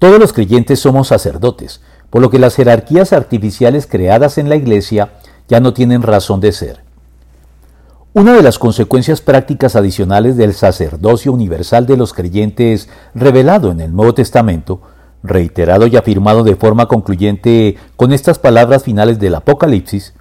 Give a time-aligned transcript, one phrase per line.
[0.00, 5.12] Todos los creyentes somos sacerdotes, por lo que las jerarquías artificiales creadas en la Iglesia
[5.46, 6.82] ya no tienen razón de ser.
[8.14, 13.94] Una de las consecuencias prácticas adicionales del sacerdocio universal de los creyentes revelado en el
[13.94, 14.80] Nuevo Testamento,
[15.22, 20.14] reiterado y afirmado de forma concluyente con estas palabras finales del Apocalipsis,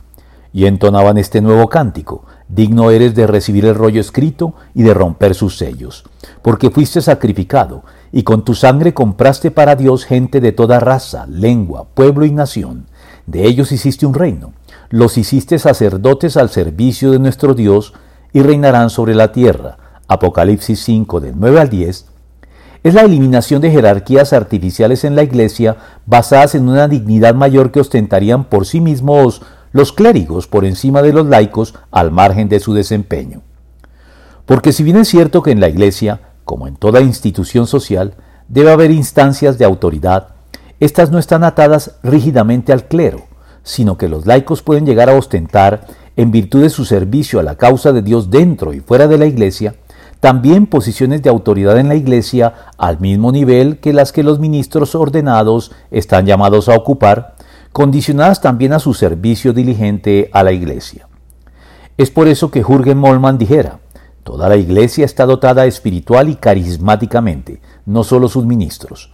[0.51, 5.35] y entonaban este nuevo cántico, digno eres de recibir el rollo escrito y de romper
[5.35, 6.03] sus sellos,
[6.41, 11.87] porque fuiste sacrificado, y con tu sangre compraste para Dios gente de toda raza, lengua,
[11.93, 12.87] pueblo y nación.
[13.25, 14.53] De ellos hiciste un reino,
[14.89, 17.93] los hiciste sacerdotes al servicio de nuestro Dios,
[18.33, 19.77] y reinarán sobre la tierra.
[20.07, 22.05] Apocalipsis 5 del 9 al 10,
[22.83, 27.81] es la eliminación de jerarquías artificiales en la Iglesia basadas en una dignidad mayor que
[27.81, 29.41] ostentarían por sí mismos
[29.71, 33.41] los clérigos por encima de los laicos al margen de su desempeño.
[34.45, 38.15] Porque si bien es cierto que en la Iglesia, como en toda institución social,
[38.47, 40.29] debe haber instancias de autoridad,
[40.79, 43.21] éstas no están atadas rígidamente al clero,
[43.61, 47.53] sino que los laicos pueden llegar a ostentar, en virtud de su servicio a la
[47.53, 49.75] causa de Dios dentro y fuera de la Iglesia,
[50.21, 54.95] también posiciones de autoridad en la Iglesia al mismo nivel que las que los ministros
[54.95, 57.35] ordenados están llamados a ocupar,
[57.71, 61.07] condicionadas también a su servicio diligente a la Iglesia.
[61.99, 63.81] Es por eso que Jürgen Mollmann dijera,
[64.23, 69.11] toda la Iglesia está dotada espiritual y carismáticamente, no solo sus ministros.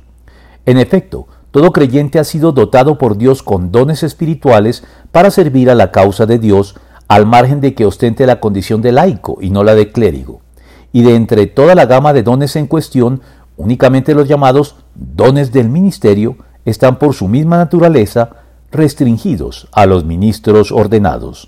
[0.66, 5.76] En efecto, todo creyente ha sido dotado por Dios con dones espirituales para servir a
[5.76, 6.76] la causa de Dios,
[7.08, 10.42] al margen de que ostente la condición de laico y no la de clérigo.
[10.92, 13.22] Y de entre toda la gama de dones en cuestión,
[13.58, 18.31] únicamente los llamados dones del ministerio están por su misma naturaleza
[18.72, 21.44] restringidos a los ministros ordenados.